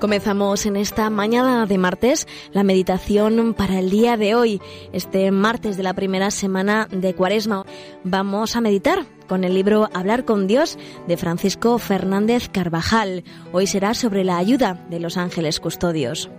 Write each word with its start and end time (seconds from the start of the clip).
Comenzamos 0.00 0.64
en 0.64 0.76
esta 0.76 1.10
mañana 1.10 1.66
de 1.66 1.76
martes 1.76 2.28
la 2.52 2.62
meditación 2.62 3.52
para 3.52 3.80
el 3.80 3.90
día 3.90 4.16
de 4.16 4.36
hoy, 4.36 4.60
este 4.92 5.32
martes 5.32 5.76
de 5.76 5.82
la 5.82 5.94
primera 5.94 6.30
semana 6.30 6.86
de 6.92 7.14
Cuaresma. 7.14 7.64
Vamos 8.04 8.54
a 8.54 8.60
meditar 8.60 9.06
con 9.26 9.42
el 9.42 9.54
libro 9.54 9.88
Hablar 9.92 10.24
con 10.24 10.46
Dios 10.46 10.78
de 11.08 11.16
Francisco 11.16 11.78
Fernández 11.78 12.48
Carvajal. 12.48 13.24
Hoy 13.50 13.66
será 13.66 13.92
sobre 13.94 14.22
la 14.22 14.38
ayuda 14.38 14.86
de 14.88 15.00
los 15.00 15.16
ángeles 15.16 15.58
custodios. 15.58 16.30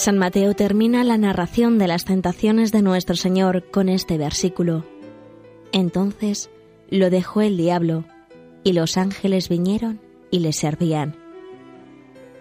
San 0.00 0.16
Mateo 0.16 0.54
termina 0.54 1.04
la 1.04 1.18
narración 1.18 1.76
de 1.76 1.86
las 1.86 2.06
tentaciones 2.06 2.72
de 2.72 2.80
nuestro 2.80 3.16
Señor 3.16 3.70
con 3.70 3.90
este 3.90 4.16
versículo. 4.16 4.86
Entonces 5.72 6.48
lo 6.88 7.10
dejó 7.10 7.42
el 7.42 7.58
diablo, 7.58 8.04
y 8.64 8.72
los 8.72 8.96
ángeles 8.96 9.50
vinieron 9.50 10.00
y 10.30 10.38
le 10.38 10.54
servían. 10.54 11.16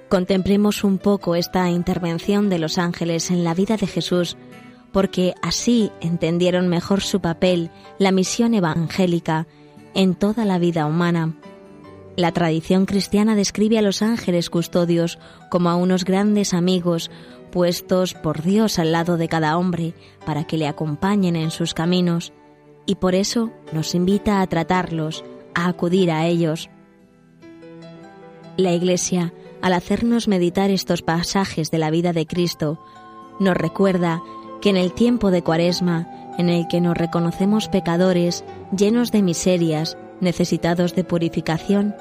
Contemplemos 0.08 0.86
un 0.86 1.00
poco 1.00 1.36
esta 1.36 1.70
intervención 1.70 2.48
de 2.48 2.60
los 2.60 2.78
ángeles 2.78 3.30
en 3.30 3.44
la 3.44 3.54
vida 3.54 3.76
de 3.76 3.88
Jesús, 3.88 4.38
porque 4.94 5.34
así 5.42 5.92
entendieron 6.00 6.70
mejor 6.70 7.02
su 7.02 7.20
papel, 7.20 7.72
la 7.98 8.14
misión 8.14 8.54
evangélica, 8.54 9.48
en 9.96 10.16
toda 10.16 10.46
la 10.46 10.60
vida 10.60 10.86
humana. 10.86 11.36
La 12.16 12.32
tradición 12.34 12.86
cristiana 12.86 13.36
describe 13.36 13.80
a 13.80 13.82
los 13.82 14.02
ángeles 14.02 14.50
custodios 14.50 15.20
como 15.50 15.70
a 15.70 15.76
unos 15.76 16.04
grandes 16.04 16.54
amigos, 16.54 17.12
puestos 17.50 18.14
por 18.14 18.42
Dios 18.42 18.80
al 18.80 18.92
lado 18.92 19.18
de 19.18 19.28
cada 19.28 19.58
hombre 19.58 19.94
para 20.26 20.46
que 20.46 20.58
le 20.58 20.68
acompañen 20.68 21.36
en 21.36 21.52
sus 21.52 21.74
caminos, 21.74 22.34
y 22.86 22.96
por 22.96 23.16
eso 23.16 23.52
nos 23.72 23.94
invita 23.96 24.42
a 24.42 24.48
tratarlos, 24.48 25.24
a 25.54 25.68
acudir 25.68 26.12
a 26.12 26.26
ellos. 26.26 26.70
La 28.58 28.74
Iglesia, 28.74 29.34
al 29.62 29.74
hacernos 29.74 30.28
meditar 30.28 30.70
estos 30.72 31.02
pasajes 31.02 31.72
de 31.72 31.78
la 31.78 31.92
vida 31.92 32.14
de 32.14 32.26
Cristo, 32.26 32.80
nos 33.40 33.56
recuerda 33.56 34.22
que 34.62 34.70
en 34.70 34.78
el 34.78 34.94
tiempo 34.94 35.32
de 35.32 35.44
Cuaresma, 35.44 36.08
en 36.38 36.50
el 36.50 36.68
que 36.68 36.82
nos 36.82 36.98
reconocemos 36.98 37.70
pecadores, 37.70 38.44
llenos 38.76 39.12
de 39.12 39.22
miserias, 39.22 39.98
necesitados 40.20 40.96
de 40.96 41.04
purificación, 41.04 41.96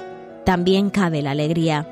también 0.44 0.90
cabe 0.90 1.22
la 1.22 1.32
alegría, 1.32 1.86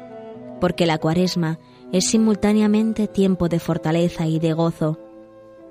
porque 0.60 0.86
la 0.86 0.98
Cuaresma 0.98 1.58
es 1.92 2.10
simultáneamente 2.10 3.08
tiempo 3.08 3.48
de 3.48 3.58
fortaleza 3.58 4.26
y 4.26 4.38
de 4.38 4.52
gozo. 4.52 4.98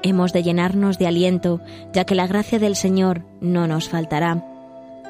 Hemos 0.01 0.33
de 0.33 0.43
llenarnos 0.43 0.97
de 0.97 1.07
aliento, 1.07 1.61
ya 1.93 2.05
que 2.05 2.15
la 2.15 2.27
gracia 2.27 2.59
del 2.59 2.75
Señor 2.75 3.23
no 3.41 3.67
nos 3.67 3.89
faltará, 3.89 4.45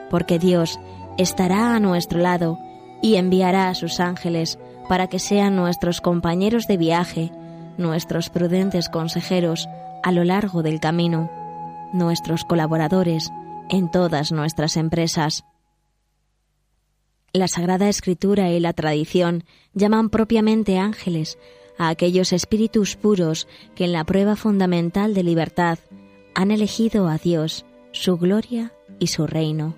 porque 0.10 0.40
Dios 0.40 0.80
estará 1.18 1.76
a 1.76 1.80
nuestro 1.80 2.20
lado 2.20 2.58
y 3.02 3.16
enviará 3.16 3.70
a 3.70 3.76
sus 3.76 4.00
ángeles 4.00 4.58
para 4.88 5.08
que 5.08 5.20
sean 5.20 5.56
nuestros 5.56 6.02
compañeros 6.02 6.68
de 6.68 6.78
viaje, 6.78 7.32
nuestros 7.78 8.30
prudentes 8.30 8.90
consejeros 8.90 9.68
a 10.04 10.12
lo 10.12 10.24
largo 10.24 10.64
del 10.64 10.80
camino, 10.80 11.30
nuestros 11.94 12.44
colaboradores 12.44 13.32
en 13.70 13.90
todas 13.90 14.32
nuestras 14.32 14.78
empresas. 14.78 15.44
La 17.36 17.50
Sagrada 17.50 17.90
Escritura 17.90 18.50
y 18.52 18.62
la 18.62 18.72
tradición 18.72 19.44
llaman 19.74 20.10
propiamente 20.10 20.78
ángeles 20.78 21.38
a 21.78 21.90
aquellos 21.90 22.32
espíritus 22.32 22.96
puros 22.96 23.50
que 23.76 23.84
en 23.84 23.92
la 23.92 24.06
prueba 24.06 24.38
fundamental 24.38 25.14
de 25.14 25.22
libertad 25.24 25.80
han 26.34 26.52
elegido 26.52 27.10
a 27.10 27.18
Dios, 27.18 27.66
su 27.92 28.16
gloria 28.16 28.72
y 29.00 29.08
su 29.08 29.28
reino. 29.28 29.76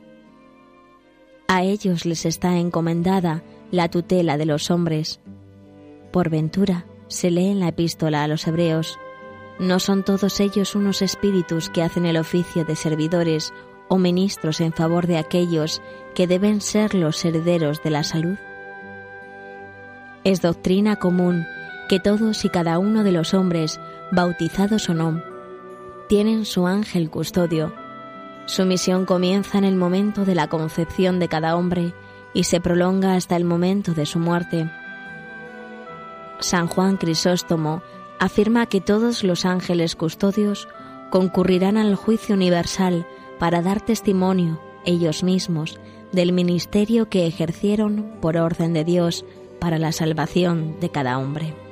A 1.47 1.63
ellos 1.63 2.06
les 2.06 2.28
está 2.28 2.59
encomendada 2.59 3.41
la 3.72 3.89
tutela 3.89 4.38
de 4.38 4.45
los 4.45 4.69
hombres. 4.69 5.19
Por 6.12 6.29
ventura, 6.29 6.85
se 7.07 7.31
lee 7.31 7.47
en 7.47 7.59
la 7.59 7.69
epístola 7.69 8.24
a 8.24 8.28
los 8.28 8.45
hebreos, 8.45 9.00
¿no 9.57 9.79
son 9.79 10.06
todos 10.06 10.39
ellos 10.41 10.75
unos 10.75 11.01
espíritus 11.01 11.72
que 11.72 11.81
hacen 11.81 12.06
el 12.06 12.18
oficio 12.18 12.66
de 12.66 12.75
servidores 12.75 13.51
o 13.88 13.98
ministros 13.98 14.62
en 14.62 14.74
favor 14.74 15.08
de 15.08 15.18
aquellos 15.18 15.81
que 16.16 16.28
deben 16.28 16.62
ser 16.62 16.94
los 16.94 17.24
herederos 17.24 17.81
de 17.84 17.90
la 17.90 18.03
salud? 18.03 18.38
Es 20.24 20.42
doctrina 20.42 20.98
común 20.98 21.46
que 21.88 22.00
todos 22.00 22.44
y 22.46 22.50
cada 22.50 22.80
uno 22.80 23.03
de 23.03 23.12
los 23.12 23.34
hombres, 23.34 23.80
bautizados 24.12 24.90
o 24.90 24.94
no, 24.94 25.22
tienen 26.09 26.46
su 26.46 26.68
ángel 26.68 27.09
custodio. 27.09 27.74
Su 28.46 28.66
misión 28.66 29.06
comienza 29.06 29.58
en 29.58 29.64
el 29.64 29.75
momento 29.75 30.25
de 30.25 30.36
la 30.36 30.48
concepción 30.48 31.19
de 31.19 31.28
cada 31.28 31.56
hombre 31.56 31.94
y 32.34 32.44
se 32.44 32.62
prolonga 32.62 33.16
hasta 33.16 33.36
el 33.36 33.46
momento 33.46 33.94
de 33.94 34.06
su 34.06 34.19
muerte. 34.19 34.69
San 36.40 36.68
Juan 36.68 36.98
Crisóstomo 36.98 37.81
afirma 38.19 38.66
que 38.68 38.81
todos 38.81 39.24
los 39.24 39.46
ángeles 39.46 39.96
custodios 39.96 40.68
concurrirán 41.09 41.78
al 41.78 41.96
juicio 41.96 42.36
universal 42.36 43.06
para 43.40 43.62
dar 43.62 43.81
testimonio 43.81 44.59
ellos 44.86 45.24
mismos 45.24 45.80
del 46.12 46.31
ministerio 46.31 47.09
que 47.09 47.28
ejercieron 47.28 48.14
por 48.22 48.38
orden 48.38 48.74
de 48.74 48.84
Dios 48.84 49.25
para 49.59 49.78
la 49.78 49.92
salvación 49.92 50.80
de 50.80 50.90
cada 50.90 51.18
hombre. 51.18 51.66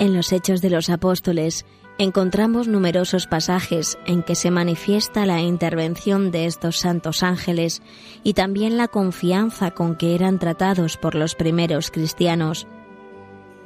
En 0.00 0.14
los 0.14 0.32
Hechos 0.32 0.62
de 0.62 0.70
los 0.70 0.88
Apóstoles 0.88 1.66
encontramos 1.98 2.68
numerosos 2.68 3.26
pasajes 3.26 3.98
en 4.06 4.22
que 4.22 4.34
se 4.34 4.50
manifiesta 4.50 5.26
la 5.26 5.42
intervención 5.42 6.30
de 6.30 6.46
estos 6.46 6.78
santos 6.78 7.22
ángeles 7.22 7.82
y 8.24 8.32
también 8.32 8.78
la 8.78 8.88
confianza 8.88 9.72
con 9.72 9.96
que 9.96 10.14
eran 10.14 10.38
tratados 10.38 10.96
por 10.96 11.14
los 11.14 11.34
primeros 11.34 11.90
cristianos. 11.90 12.66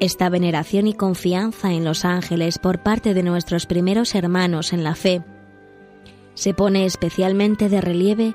Esta 0.00 0.28
veneración 0.28 0.88
y 0.88 0.94
confianza 0.94 1.72
en 1.72 1.84
los 1.84 2.04
ángeles 2.04 2.58
por 2.58 2.82
parte 2.82 3.14
de 3.14 3.22
nuestros 3.22 3.66
primeros 3.66 4.16
hermanos 4.16 4.72
en 4.72 4.82
la 4.82 4.96
fe 4.96 5.22
se 6.34 6.52
pone 6.52 6.84
especialmente 6.84 7.68
de 7.68 7.80
relieve 7.80 8.34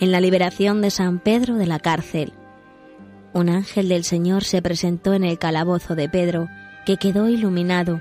en 0.00 0.12
la 0.12 0.20
liberación 0.20 0.82
de 0.82 0.90
San 0.90 1.18
Pedro 1.18 1.54
de 1.54 1.66
la 1.66 1.80
cárcel. 1.80 2.34
Un 3.32 3.48
ángel 3.48 3.88
del 3.88 4.04
Señor 4.04 4.44
se 4.44 4.60
presentó 4.60 5.14
en 5.14 5.24
el 5.24 5.38
calabozo 5.38 5.94
de 5.94 6.10
Pedro, 6.10 6.48
que 6.84 6.96
quedó 6.96 7.28
iluminado, 7.28 8.00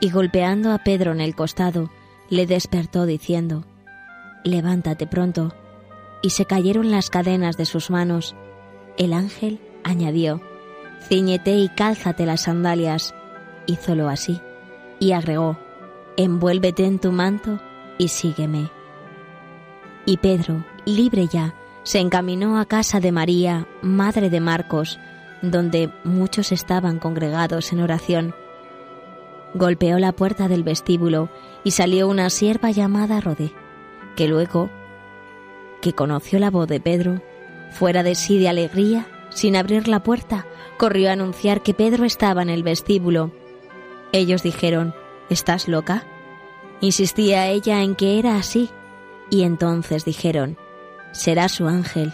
y 0.00 0.10
golpeando 0.10 0.72
a 0.72 0.78
Pedro 0.78 1.12
en 1.12 1.20
el 1.20 1.34
costado, 1.34 1.90
le 2.30 2.46
despertó 2.46 3.06
diciendo, 3.06 3.64
Levántate 4.44 5.06
pronto. 5.06 5.54
Y 6.22 6.30
se 6.30 6.44
cayeron 6.44 6.90
las 6.90 7.10
cadenas 7.10 7.56
de 7.56 7.64
sus 7.64 7.90
manos. 7.90 8.34
El 8.96 9.12
ángel 9.12 9.60
añadió, 9.82 10.40
Cíñete 11.02 11.56
y 11.56 11.68
cálzate 11.68 12.26
las 12.26 12.42
sandalias. 12.42 13.14
Hízolo 13.66 14.08
así, 14.08 14.40
y 15.00 15.12
agregó, 15.12 15.58
Envuélvete 16.16 16.84
en 16.84 16.98
tu 16.98 17.12
manto 17.12 17.60
y 17.98 18.08
sígueme. 18.08 18.70
Y 20.06 20.18
Pedro, 20.18 20.64
libre 20.84 21.26
ya, 21.26 21.54
se 21.82 21.98
encaminó 21.98 22.58
a 22.58 22.66
casa 22.66 23.00
de 23.00 23.12
María, 23.12 23.66
madre 23.82 24.30
de 24.30 24.40
Marcos, 24.40 24.98
donde 25.50 25.90
muchos 26.04 26.52
estaban 26.52 26.98
congregados 26.98 27.72
en 27.72 27.80
oración. 27.80 28.34
Golpeó 29.54 29.98
la 29.98 30.12
puerta 30.12 30.48
del 30.48 30.62
vestíbulo 30.62 31.28
y 31.62 31.72
salió 31.72 32.08
una 32.08 32.30
sierva 32.30 32.70
llamada 32.70 33.20
Rodé, 33.20 33.52
que 34.16 34.28
luego, 34.28 34.70
que 35.80 35.92
conoció 35.92 36.38
la 36.38 36.50
voz 36.50 36.68
de 36.68 36.80
Pedro, 36.80 37.22
fuera 37.70 38.02
de 38.02 38.14
sí 38.14 38.38
de 38.38 38.48
alegría, 38.48 39.06
sin 39.30 39.56
abrir 39.56 39.88
la 39.88 40.02
puerta, 40.02 40.46
corrió 40.76 41.10
a 41.10 41.12
anunciar 41.12 41.62
que 41.62 41.74
Pedro 41.74 42.04
estaba 42.04 42.42
en 42.42 42.50
el 42.50 42.62
vestíbulo. 42.62 43.32
Ellos 44.12 44.42
dijeron, 44.42 44.94
¿Estás 45.30 45.68
loca? 45.68 46.04
Insistía 46.80 47.48
ella 47.48 47.82
en 47.82 47.94
que 47.94 48.18
era 48.18 48.36
así, 48.36 48.70
y 49.30 49.42
entonces 49.42 50.04
dijeron, 50.04 50.58
será 51.12 51.48
su 51.48 51.66
ángel. 51.66 52.12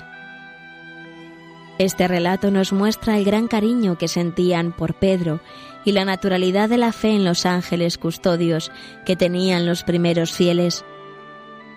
Este 1.81 2.07
relato 2.09 2.51
nos 2.51 2.75
muestra 2.75 3.17
el 3.17 3.25
gran 3.25 3.49
cariño 3.49 3.97
que 3.97 4.07
sentían 4.07 4.71
por 4.71 4.93
Pedro 4.93 5.41
y 5.83 5.93
la 5.93 6.05
naturalidad 6.05 6.69
de 6.69 6.77
la 6.77 6.93
fe 6.93 7.09
en 7.09 7.25
los 7.25 7.47
ángeles 7.47 7.97
custodios 7.97 8.71
que 9.07 9.17
tenían 9.17 9.65
los 9.65 9.83
primeros 9.83 10.31
fieles. 10.33 10.85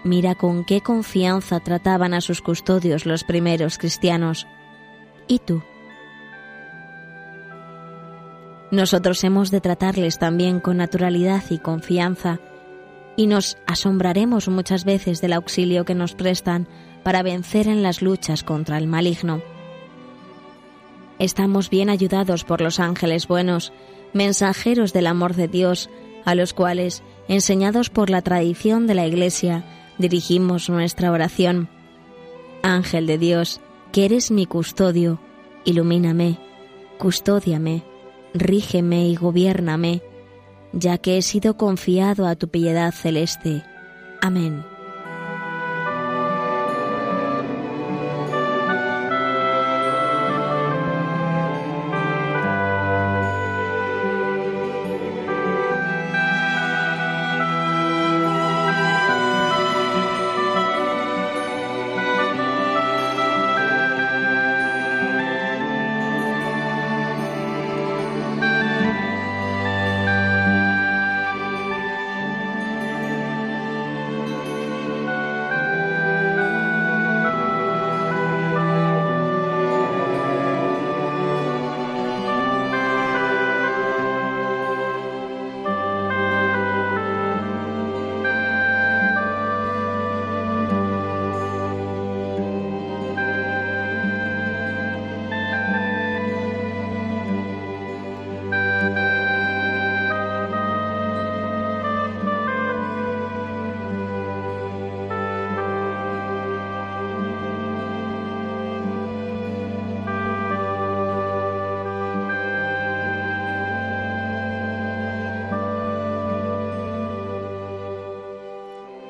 Mira 0.03 0.35
con 0.35 0.65
qué 0.65 0.81
confianza 0.81 1.61
trataban 1.61 2.13
a 2.13 2.19
sus 2.19 2.41
custodios 2.41 3.05
los 3.05 3.23
primeros 3.23 3.77
cristianos. 3.77 4.45
¿Y 5.29 5.39
tú? 5.39 5.63
Nosotros 8.71 9.23
hemos 9.23 9.51
de 9.51 9.61
tratarles 9.61 10.19
también 10.19 10.59
con 10.59 10.75
naturalidad 10.75 11.43
y 11.49 11.59
confianza, 11.59 12.41
y 13.15 13.27
nos 13.27 13.57
asombraremos 13.67 14.49
muchas 14.49 14.83
veces 14.83 15.21
del 15.21 15.31
auxilio 15.31 15.85
que 15.85 15.95
nos 15.95 16.13
prestan 16.13 16.67
para 17.03 17.23
vencer 17.23 17.69
en 17.69 17.83
las 17.83 18.01
luchas 18.01 18.43
contra 18.43 18.77
el 18.77 18.87
maligno. 18.87 19.52
Estamos 21.23 21.69
bien 21.69 21.89
ayudados 21.89 22.43
por 22.43 22.59
los 22.59 22.81
ángeles 22.81 23.29
buenos, 23.29 23.71
mensajeros 24.11 24.91
del 24.91 25.07
amor 25.07 25.35
de 25.35 25.47
Dios, 25.47 25.89
a 26.25 26.35
los 26.35 26.53
cuales, 26.53 27.01
enseñados 27.29 27.89
por 27.89 28.09
la 28.09 28.21
tradición 28.21 28.87
de 28.87 28.93
la 28.93 29.07
Iglesia, 29.07 29.63
dirigimos 29.97 30.69
nuestra 30.69 31.13
oración. 31.13 31.69
Ángel 32.61 33.07
de 33.07 33.17
Dios, 33.17 33.61
que 33.93 34.03
eres 34.03 34.31
mi 34.31 34.45
custodio, 34.45 35.21
ilumíname, 35.63 36.39
custódiame, 36.97 37.83
rígeme 38.33 39.07
y 39.07 39.15
gobiername, 39.15 40.01
ya 40.73 40.97
que 40.97 41.17
he 41.17 41.21
sido 41.21 41.55
confiado 41.55 42.27
a 42.27 42.35
tu 42.35 42.49
piedad 42.49 42.91
celeste. 42.91 43.63
Amén. 44.21 44.72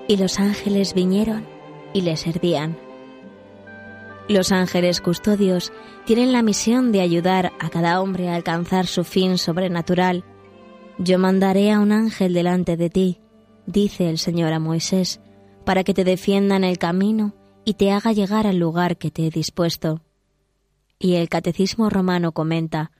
Y 0.07 0.17
los 0.17 0.39
ángeles 0.39 0.93
vinieron 0.93 1.45
y 1.93 2.01
le 2.01 2.17
servían. 2.17 2.77
Los 4.29 4.51
ángeles 4.51 5.01
custodios 5.01 5.73
tienen 6.05 6.31
la 6.31 6.43
misión 6.43 6.91
de 6.91 7.01
ayudar 7.01 7.51
a 7.59 7.69
cada 7.69 8.01
hombre 8.01 8.29
a 8.29 8.35
alcanzar 8.35 8.87
su 8.87 9.03
fin 9.03 9.37
sobrenatural. 9.37 10.23
Yo 10.97 11.19
mandaré 11.19 11.71
a 11.71 11.79
un 11.79 11.91
ángel 11.91 12.33
delante 12.33 12.77
de 12.77 12.89
ti, 12.89 13.19
dice 13.65 14.09
el 14.09 14.17
Señor 14.17 14.53
a 14.53 14.59
Moisés, 14.59 15.19
para 15.65 15.83
que 15.83 15.93
te 15.93 16.03
defienda 16.03 16.55
en 16.55 16.63
el 16.63 16.77
camino 16.77 17.35
y 17.65 17.73
te 17.73 17.91
haga 17.91 18.11
llegar 18.11 18.47
al 18.47 18.57
lugar 18.57 18.97
que 18.97 19.11
te 19.11 19.27
he 19.27 19.29
dispuesto. 19.29 20.01
Y 20.99 21.15
el 21.15 21.27
Catecismo 21.29 21.89
romano 21.89 22.31
comenta, 22.31 22.91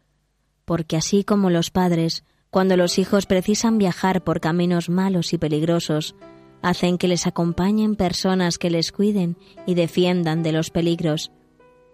porque 0.66 0.98
así 0.98 1.24
como 1.24 1.50
los 1.50 1.72
padres, 1.72 2.24
cuando 2.50 2.78
los 2.78 3.00
hijos 3.00 3.26
precisan 3.26 3.78
viajar 3.78 4.24
por 4.24 4.40
caminos 4.40 4.90
malos 4.90 5.34
y 5.34 5.38
peligrosos, 5.38 6.16
hacen 6.64 6.98
que 6.98 7.08
les 7.08 7.28
acompañen 7.28 7.96
personas 7.96 8.58
que 8.58 8.72
les 8.72 8.92
cuiden 8.92 9.38
y 9.68 9.76
defiendan 9.76 10.42
de 10.42 10.54
los 10.54 10.72
peligros. 10.72 11.32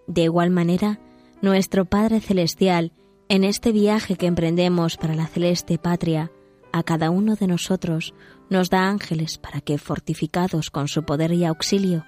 De 0.06 0.22
igual 0.22 0.50
manera, 0.50 1.00
nuestro 1.42 1.84
Padre 1.84 2.20
Celestial, 2.20 2.92
en 3.28 3.44
este 3.44 3.72
viaje 3.72 4.16
que 4.16 4.26
emprendemos 4.26 4.96
para 4.96 5.14
la 5.14 5.26
celeste 5.26 5.76
patria, 5.76 6.30
a 6.72 6.84
cada 6.84 7.10
uno 7.10 7.34
de 7.34 7.48
nosotros 7.48 8.14
nos 8.48 8.70
da 8.70 8.88
ángeles 8.88 9.38
para 9.38 9.60
que, 9.60 9.76
fortificados 9.76 10.70
con 10.70 10.86
su 10.86 11.02
poder 11.02 11.32
y 11.32 11.44
auxilio, 11.44 12.06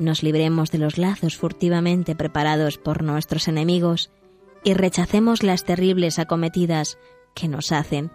nos 0.00 0.24
libremos 0.24 0.72
de 0.72 0.78
los 0.78 0.98
lazos 0.98 1.36
furtivamente 1.36 2.16
preparados 2.16 2.78
por 2.78 3.02
nuestros 3.02 3.46
enemigos 3.46 4.10
y 4.64 4.74
rechacemos 4.74 5.44
las 5.44 5.64
terribles 5.64 6.18
acometidas 6.18 6.98
que 7.34 7.46
nos 7.46 7.70
hacen 7.70 8.10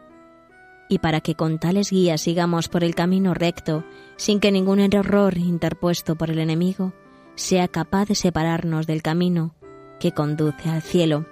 y 0.92 1.00
para 1.00 1.22
que 1.22 1.36
con 1.36 1.58
tales 1.58 1.90
guías 1.90 2.20
sigamos 2.20 2.68
por 2.68 2.84
el 2.84 2.96
camino 2.96 3.34
recto, 3.34 3.86
sin 4.18 4.42
que 4.42 4.52
ningún 4.52 4.82
error 4.82 5.38
interpuesto 5.38 6.18
por 6.18 6.30
el 6.30 6.38
enemigo 6.38 6.92
sea 7.36 7.70
capaz 7.70 8.10
de 8.10 8.16
separarnos 8.16 8.88
del 8.88 9.02
camino 9.02 9.56
que 10.02 10.12
conduce 10.12 10.70
al 10.70 10.82
cielo. 10.82 11.26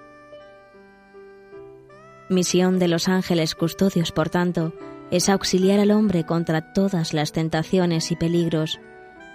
Misión 2.30 2.80
de 2.80 2.88
los 2.88 3.10
ángeles 3.10 3.54
custodios, 3.54 4.14
por 4.14 4.30
tanto, 4.30 4.74
es 5.12 5.28
auxiliar 5.28 5.82
al 5.82 5.92
hombre 5.92 6.26
contra 6.26 6.72
todas 6.72 7.14
las 7.14 7.34
tentaciones 7.34 8.14
y 8.14 8.16
peligros 8.16 8.80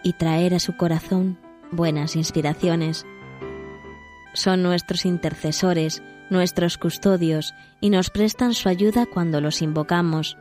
y 0.02 0.14
traer 0.14 0.54
a 0.54 0.59
su 0.59 0.75
corazón 0.75 1.38
buenas 1.71 2.16
inspiraciones. 2.16 3.04
Son 4.33 4.62
nuestros 4.62 5.04
intercesores 5.04 6.02
nuestros 6.35 6.76
custodios, 6.76 7.55
y 7.81 7.88
nos 7.88 8.11
prestan 8.11 8.53
su 8.53 8.69
ayuda 8.69 9.07
cuando 9.07 9.41
los 9.41 9.62
invocamos. 9.62 10.37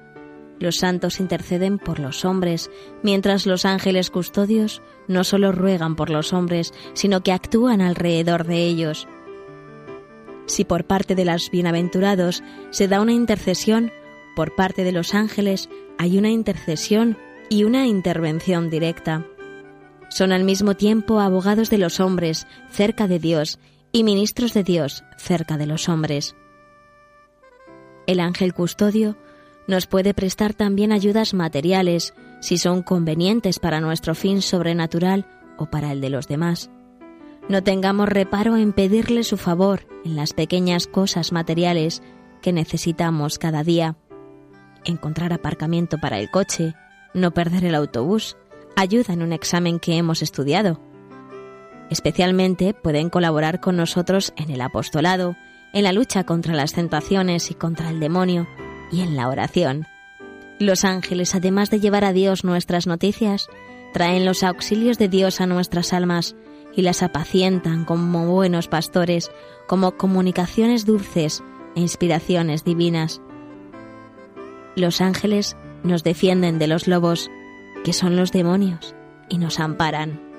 Los 0.60 0.78
santos 0.78 1.20
interceden 1.20 1.80
por 1.80 2.00
los 2.00 2.26
hombres, 2.26 2.70
mientras 3.02 3.46
los 3.46 3.66
ángeles 3.66 4.10
custodios 4.10 4.82
no 5.08 5.24
solo 5.24 5.52
ruegan 5.52 5.96
por 5.96 6.10
los 6.10 6.34
hombres, 6.34 6.74
sino 6.94 7.22
que 7.24 7.32
actúan 7.32 7.82
alrededor 7.82 8.46
de 8.46 8.66
ellos. 8.66 9.08
Si 10.46 10.66
por 10.66 10.86
parte 10.86 11.16
de 11.16 11.26
los 11.26 11.50
bienaventurados 11.50 12.44
se 12.70 12.88
da 12.88 13.02
una 13.02 13.14
intercesión, 13.14 13.92
por 14.36 14.56
parte 14.56 14.84
de 14.84 14.92
los 14.92 15.14
ángeles 15.14 15.70
hay 15.98 16.18
una 16.18 16.30
intercesión 16.30 17.18
y 17.50 17.64
una 17.64 17.88
intervención 17.88 18.70
directa. 18.70 19.26
Son 20.10 20.32
al 20.32 20.44
mismo 20.44 20.76
tiempo 20.76 21.20
abogados 21.20 21.70
de 21.70 21.78
los 21.78 22.00
hombres 22.00 22.46
cerca 22.70 23.08
de 23.08 23.20
Dios 23.20 23.60
y 23.96 24.04
ministros 24.04 24.54
de 24.54 24.64
Dios 24.64 25.04
cerca 25.18 25.58
de 25.58 25.68
los 25.68 25.88
hombres. 25.88 26.36
El 28.08 28.20
ángel 28.20 28.54
custodio 28.54 29.16
nos 29.68 29.86
puede 29.86 30.14
prestar 30.14 30.54
también 30.54 30.92
ayudas 30.92 31.34
materiales 31.34 32.14
si 32.42 32.58
son 32.58 32.82
convenientes 32.82 33.60
para 33.60 33.80
nuestro 33.80 34.16
fin 34.16 34.42
sobrenatural 34.42 35.26
o 35.58 35.68
para 35.68 35.92
el 35.92 36.02
de 36.02 36.10
los 36.10 36.28
demás. 36.28 36.72
No 37.48 37.64
tengamos 37.64 38.10
reparo 38.10 38.58
en 38.58 38.74
pedirle 38.74 39.24
su 39.24 39.38
favor 39.38 39.86
en 40.04 40.16
las 40.16 40.34
pequeñas 40.34 40.88
cosas 40.88 41.32
materiales 41.32 42.02
que 42.42 42.52
necesitamos 42.52 43.38
cada 43.38 43.64
día. 43.64 43.96
Encontrar 44.86 45.34
aparcamiento 45.34 46.00
para 46.00 46.20
el 46.20 46.32
coche, 46.32 46.74
no 47.14 47.32
perder 47.32 47.64
el 47.66 47.76
autobús, 47.76 48.38
ayuda 48.76 49.14
en 49.14 49.22
un 49.22 49.34
examen 49.34 49.80
que 49.80 49.98
hemos 49.98 50.22
estudiado, 50.22 50.82
Especialmente 51.94 52.74
pueden 52.74 53.12
colaborar 53.12 53.60
con 53.60 53.78
nosotros 53.78 54.34
en 54.36 54.50
el 54.50 54.62
apostolado, 54.62 55.36
en 55.74 55.84
la 55.84 55.94
lucha 55.94 56.24
contra 56.24 56.56
las 56.56 56.74
tentaciones 56.74 57.52
y 57.52 57.54
contra 57.54 57.92
el 57.92 58.00
demonio, 58.00 58.48
y 58.92 59.02
en 59.02 59.16
la 59.16 59.30
oración. 59.30 59.86
Los 60.58 60.86
ángeles, 60.86 61.36
además 61.36 61.70
de 61.70 61.80
llevar 61.80 62.04
a 62.04 62.12
Dios 62.12 62.44
nuestras 62.44 62.88
noticias, 62.88 63.48
traen 63.94 64.26
los 64.26 64.42
auxilios 64.42 64.98
de 64.98 65.08
Dios 65.08 65.40
a 65.40 65.46
nuestras 65.46 65.94
almas 65.94 66.36
y 66.76 66.82
las 66.82 67.04
apacientan 67.04 67.86
como 67.86 68.26
buenos 68.26 68.68
pastores, 68.68 69.30
como 69.68 69.96
comunicaciones 69.96 70.88
dulces 70.88 71.44
e 71.76 71.82
inspiraciones 71.82 72.64
divinas. 72.64 73.22
Los 74.76 75.00
ángeles 75.00 75.56
nos 75.84 76.04
defienden 76.04 76.58
de 76.58 76.66
los 76.66 76.88
lobos, 76.88 77.30
que 77.84 77.94
son 77.94 78.16
los 78.16 78.32
demonios, 78.32 78.96
y 79.30 79.38
nos 79.38 79.60
amparan. 79.60 80.33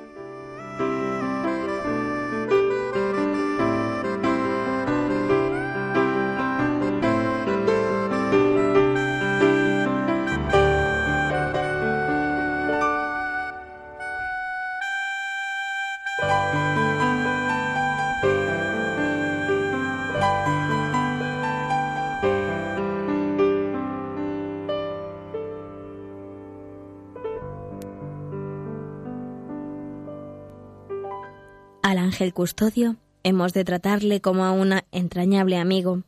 Al 31.84 31.98
ángel 31.98 32.32
custodio 32.32 32.96
hemos 33.24 33.52
de 33.52 33.62
tratarle 33.62 34.22
como 34.22 34.46
a 34.46 34.52
un 34.52 34.72
entrañable 34.90 35.58
amigo. 35.58 36.02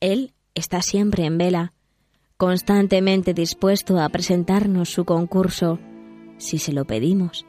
Él 0.00 0.32
está 0.56 0.82
siempre 0.82 1.26
en 1.26 1.38
vela, 1.38 1.72
constantemente 2.36 3.32
dispuesto 3.32 4.00
a 4.00 4.08
presentarnos 4.08 4.90
su 4.90 5.04
concurso 5.04 5.78
si 6.38 6.58
se 6.58 6.72
lo 6.72 6.86
pedimos. 6.86 7.46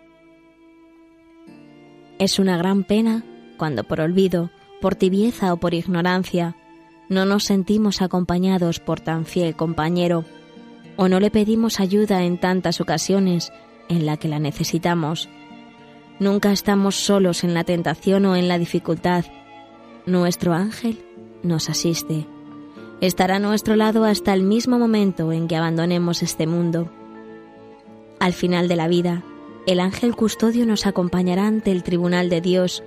Es 2.19 2.37
una 2.37 2.57
gran 2.57 2.83
pena 2.83 3.25
cuando 3.57 3.85
por 3.85 4.01
olvido, 4.01 4.51
por 4.79 4.93
tibieza 4.93 5.51
o 5.51 5.57
por 5.57 5.73
ignorancia 5.73 6.55
no 7.09 7.25
nos 7.25 7.45
sentimos 7.45 8.03
acompañados 8.03 8.79
por 8.79 8.99
tan 8.99 9.25
fiel 9.25 9.55
compañero 9.55 10.25
o 10.95 11.07
no 11.07 11.19
le 11.19 11.31
pedimos 11.31 11.79
ayuda 11.79 12.23
en 12.23 12.39
tantas 12.39 12.81
ocasiones 12.81 13.51
en 13.89 14.05
la 14.05 14.17
que 14.17 14.27
la 14.27 14.37
necesitamos. 14.37 15.27
Nunca 16.21 16.51
estamos 16.51 16.97
solos 16.97 17.43
en 17.43 17.55
la 17.55 17.63
tentación 17.63 18.27
o 18.27 18.35
en 18.35 18.47
la 18.47 18.59
dificultad. 18.59 19.25
Nuestro 20.05 20.53
ángel 20.53 21.03
nos 21.41 21.67
asiste. 21.67 22.27
Estará 23.01 23.37
a 23.37 23.39
nuestro 23.39 23.75
lado 23.75 24.03
hasta 24.03 24.31
el 24.31 24.43
mismo 24.43 24.77
momento 24.77 25.31
en 25.31 25.47
que 25.47 25.55
abandonemos 25.55 26.21
este 26.21 26.45
mundo. 26.45 26.91
Al 28.19 28.33
final 28.33 28.67
de 28.67 28.75
la 28.75 28.87
vida, 28.87 29.23
el 29.65 29.79
ángel 29.79 30.15
custodio 30.15 30.67
nos 30.67 30.85
acompañará 30.85 31.47
ante 31.47 31.71
el 31.71 31.81
tribunal 31.81 32.29
de 32.29 32.39
Dios, 32.39 32.83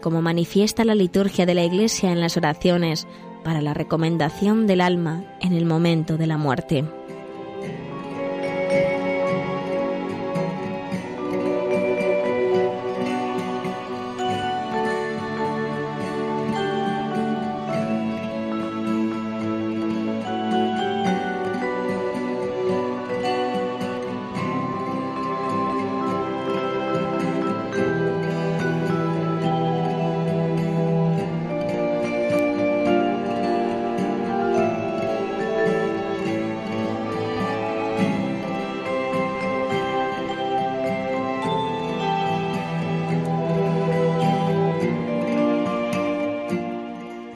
como 0.00 0.22
manifiesta 0.22 0.82
la 0.82 0.94
liturgia 0.94 1.44
de 1.44 1.54
la 1.54 1.64
Iglesia 1.64 2.10
en 2.10 2.22
las 2.22 2.38
oraciones 2.38 3.06
para 3.44 3.60
la 3.60 3.74
recomendación 3.74 4.66
del 4.66 4.80
alma 4.80 5.24
en 5.42 5.52
el 5.52 5.66
momento 5.66 6.16
de 6.16 6.26
la 6.26 6.38
muerte. 6.38 6.86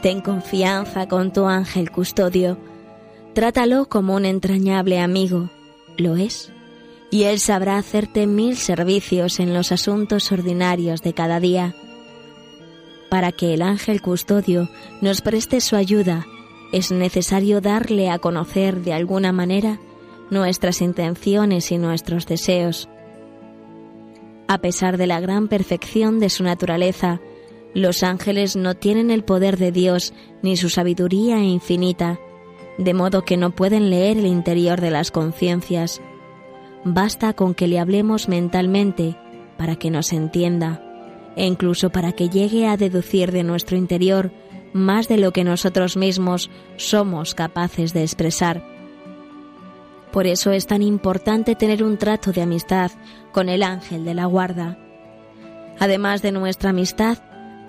Ten 0.03 0.21
confianza 0.21 1.07
con 1.07 1.33
tu 1.33 1.47
ángel 1.47 1.93
custodio. 1.93 2.59
Trátalo 3.35 3.89
como 3.89 4.17
un 4.17 4.25
entrañable 4.25 4.99
amigo. 4.99 5.49
Lo 5.97 6.17
es. 6.17 6.53
Y 7.13 7.23
él 7.25 7.39
sabrá 7.39 7.77
hacerte 7.77 8.27
mil 8.27 8.57
servicios 8.57 9.39
en 9.39 9.55
los 9.55 9.71
asuntos 9.71 10.33
ordinarios 10.33 11.03
de 11.03 11.13
cada 11.13 11.39
día. 11.39 11.77
Para 13.11 13.31
que 13.31 13.55
el 13.55 13.63
ángel 13.63 14.03
custodio 14.03 14.69
nos 15.01 15.21
preste 15.21 15.61
su 15.61 15.77
ayuda, 15.77 16.27
es 16.73 16.91
necesario 16.91 17.61
darle 17.61 18.11
a 18.11 18.19
conocer 18.19 18.83
de 18.83 18.95
alguna 18.95 19.31
manera 19.31 19.79
nuestras 20.31 20.81
intenciones 20.81 21.71
y 21.71 21.79
nuestros 21.79 22.27
deseos. 22.27 22.89
A 24.49 24.59
pesar 24.59 24.97
de 24.97 25.07
la 25.07 25.21
gran 25.21 25.47
perfección 25.47 26.19
de 26.19 26.29
su 26.29 26.43
naturaleza, 26.43 27.21
los 27.75 28.03
ángeles 28.03 28.57
no 28.57 28.75
tienen 28.75 29.11
el 29.11 29.25
poder 29.25 29.57
de 29.57 29.73
Dios 29.73 30.13
ni 30.43 30.57
su 30.57 30.69
sabiduría 30.69 31.39
infinita, 31.39 32.19
de 32.79 32.95
modo 32.95 33.23
que 33.23 33.37
no 33.37 33.51
pueden 33.51 33.91
leer 33.91 34.19
el 34.19 34.27
interior 34.27 34.81
de 34.81 34.91
las 34.91 35.11
conciencias. 35.11 36.01
Basta 36.85 37.33
con 37.33 37.55
que 37.55 37.69
le 37.69 37.79
hablemos 37.79 38.29
mentalmente 38.29 39.17
para 39.57 39.77
que 39.77 39.91
nos 39.91 40.13
entienda, 40.13 40.83
e 41.37 41.47
incluso 41.47 41.91
para 41.91 42.13
que 42.13 42.29
llegue 42.29 42.67
a 42.67 42.77
deducir 42.77 43.33
de 43.33 43.43
nuestro 43.43 43.77
interior 43.77 44.33
más 44.73 45.09
de 45.09 45.19
lo 45.19 45.33
que 45.33 45.45
nosotros 45.45 45.97
mismos 45.97 46.51
somos 46.77 47.35
capaces 47.35 47.93
de 47.93 48.03
expresar. 48.03 48.65
Por 50.13 50.27
eso 50.27 50.51
es 50.51 50.67
tan 50.67 50.83
importante 50.83 51.55
tener 51.55 51.83
un 51.83 51.97
trato 51.97 52.33
de 52.33 52.43
amistad 52.43 52.91
con 53.33 53.49
el 53.49 53.63
ángel 53.63 54.05
de 54.05 54.15
la 54.15 54.27
guarda. 54.27 54.79
Además 55.79 56.21
de 56.21 56.33
nuestra 56.33 56.71
amistad, 56.71 57.19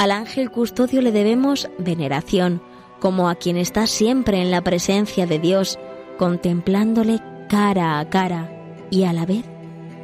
al 0.03 0.12
ángel 0.12 0.51
custodio 0.51 1.01
le 1.01 1.13
debemos 1.13 1.69
veneración, 1.77 2.62
como 3.00 3.29
a 3.29 3.36
quien 3.36 3.55
está 3.55 3.88
siempre 3.88 4.41
en 4.41 4.51
la 4.51 4.62
presencia 4.62 5.25
de 5.25 5.39
Dios, 5.39 5.79
contemplándole 6.17 7.22
cara 7.48 8.00
a 8.00 8.10
cara 8.10 8.51
y 8.89 9.05
a 9.05 9.13
la 9.13 9.25
vez 9.25 9.45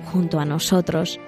junto 0.05 0.39
a 0.39 0.45
nosotros. 0.45 1.19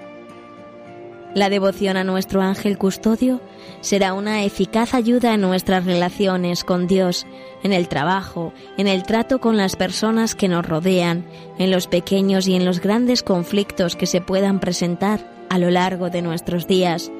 La 1.34 1.50
devoción 1.50 1.98
a 1.98 2.04
nuestro 2.04 2.40
ángel 2.40 2.78
custodio 2.78 3.42
será 3.82 4.14
una 4.14 4.42
eficaz 4.42 4.94
ayuda 4.94 5.34
en 5.34 5.42
nuestras 5.42 5.84
relaciones 5.84 6.64
con 6.64 6.86
Dios, 6.86 7.26
en 7.62 7.74
el 7.74 7.88
trabajo, 7.88 8.54
en 8.78 8.88
el 8.88 9.02
trato 9.02 9.38
con 9.38 9.58
las 9.58 9.76
personas 9.76 10.34
que 10.34 10.48
nos 10.48 10.64
rodean, 10.64 11.26
en 11.58 11.70
los 11.70 11.88
pequeños 11.88 12.48
y 12.48 12.54
en 12.54 12.64
los 12.64 12.80
grandes 12.80 13.22
conflictos 13.22 13.96
que 13.96 14.06
se 14.06 14.22
puedan 14.22 14.60
presentar 14.60 15.30
a 15.50 15.58
lo 15.58 15.68
largo 15.70 16.08
de 16.08 16.22
nuestros 16.22 16.66
días 16.66 17.12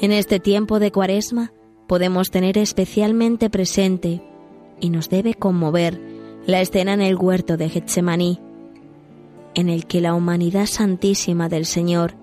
en 0.00 0.12
este 0.12 0.40
tiempo 0.40 0.78
de 0.78 0.92
cuaresma 0.92 1.52
podemos 1.86 2.30
tener 2.30 2.58
especialmente 2.58 3.50
presente 3.50 4.22
y 4.80 4.90
nos 4.90 5.08
debe 5.08 5.34
conmover 5.34 6.00
la 6.46 6.60
escena 6.60 6.92
en 6.94 7.00
el 7.00 7.16
huerto 7.16 7.56
de 7.56 7.68
Getsemaní, 7.68 8.40
en 9.54 9.68
el 9.68 9.86
que 9.86 10.00
la 10.00 10.14
humanidad 10.14 10.66
santísima 10.66 11.48
del 11.48 11.64
Señor 11.64 12.14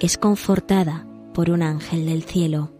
es 0.00 0.18
confortada 0.18 1.06
por 1.32 1.50
un 1.50 1.62
ángel 1.62 2.06
del 2.06 2.24
cielo. 2.24 2.72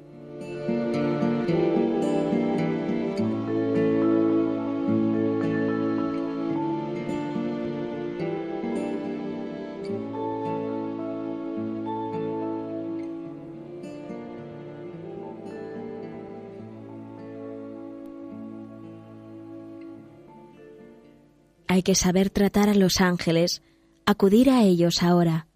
Que 21.84 21.94
saber 21.94 22.30
tratar 22.30 22.68
a 22.68 22.74
los 22.74 23.00
ángeles, 23.00 23.62
acudir 24.06 24.50
a 24.50 24.62
ellos 24.62 25.04
ahora, 25.04 25.46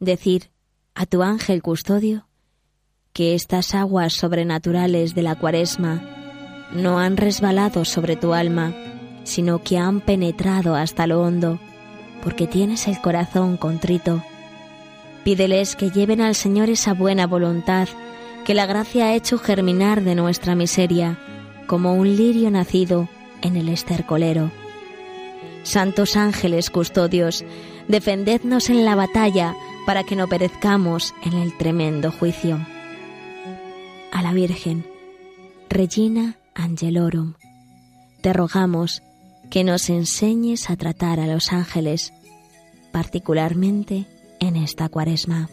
decir 0.00 0.50
a 0.94 1.04
tu 1.04 1.22
ángel 1.22 1.62
custodio 1.62 2.26
que 3.12 3.34
estas 3.34 3.74
aguas 3.74 4.14
sobrenaturales 4.14 5.14
de 5.14 5.22
la 5.22 5.34
cuaresma 5.34 6.00
no 6.72 6.98
han 6.98 7.18
resbalado 7.18 7.84
sobre 7.84 8.16
tu 8.16 8.32
alma, 8.32 8.74
sino 9.24 9.62
que 9.62 9.76
han 9.76 10.00
penetrado 10.00 10.74
hasta 10.74 11.06
lo 11.06 11.20
hondo, 11.20 11.60
porque 12.22 12.46
tienes 12.46 12.88
el 12.88 13.00
corazón 13.00 13.58
contrito. 13.58 14.22
Pídeles 15.24 15.76
que 15.76 15.90
lleven 15.90 16.20
al 16.20 16.34
Señor 16.34 16.70
esa 16.70 16.94
buena 16.94 17.26
voluntad 17.26 17.88
que 18.46 18.54
la 18.54 18.66
gracia 18.66 19.06
ha 19.06 19.14
hecho 19.14 19.38
germinar 19.38 20.02
de 20.02 20.14
nuestra 20.14 20.54
miseria, 20.54 21.18
como 21.66 21.94
un 21.94 22.16
lirio 22.16 22.50
nacido 22.50 23.08
en 23.42 23.56
el 23.56 23.68
estercolero. 23.68 24.50
Santos 25.62 26.16
ángeles 26.16 26.70
custodios, 26.70 27.44
defendednos 27.88 28.70
en 28.70 28.84
la 28.84 28.94
batalla 28.94 29.54
para 29.86 30.04
que 30.04 30.16
no 30.16 30.28
perezcamos 30.28 31.14
en 31.24 31.34
el 31.34 31.56
tremendo 31.56 32.10
juicio. 32.10 32.64
A 34.12 34.22
la 34.22 34.32
Virgen, 34.32 34.84
Regina 35.68 36.36
Angelorum, 36.54 37.34
te 38.20 38.32
rogamos 38.32 39.02
que 39.50 39.64
nos 39.64 39.90
enseñes 39.90 40.70
a 40.70 40.76
tratar 40.76 41.20
a 41.20 41.26
los 41.26 41.52
ángeles, 41.52 42.12
particularmente 42.90 44.06
en 44.40 44.56
esta 44.56 44.88
cuaresma. 44.88 45.48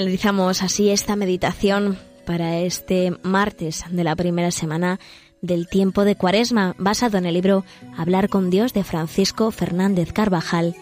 Finalizamos 0.00 0.62
así 0.62 0.88
esta 0.88 1.14
meditación 1.14 1.98
para 2.24 2.60
este 2.60 3.12
martes 3.22 3.84
de 3.90 4.02
la 4.02 4.16
primera 4.16 4.50
semana 4.50 4.98
del 5.42 5.68
tiempo 5.68 6.06
de 6.06 6.16
Cuaresma, 6.16 6.74
basado 6.78 7.18
en 7.18 7.26
el 7.26 7.34
libro 7.34 7.66
Hablar 7.98 8.30
con 8.30 8.48
Dios 8.48 8.72
de 8.72 8.82
Francisco 8.82 9.50
Fernández 9.50 10.14
Carvajal, 10.14 10.74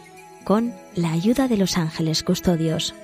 con 0.44 0.72
la 0.94 1.10
ayuda 1.10 1.48
de 1.48 1.56
los 1.56 1.76
ángeles 1.78 2.22
custodios. 2.22 2.94